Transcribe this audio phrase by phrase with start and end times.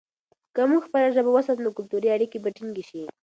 [0.55, 3.01] که موږ خپله ژبه وساتو، نو کلتوري اړیکې به ټینګې شي.